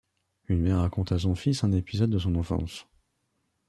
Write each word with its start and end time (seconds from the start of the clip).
Une 0.47 0.63
mère 0.63 0.79
raconte 0.81 1.11
à 1.11 1.19
son 1.19 1.35
fils 1.35 1.63
un 1.63 1.71
épisode 1.73 2.09
de 2.09 2.17
son 2.17 2.33
enfance. 2.33 2.87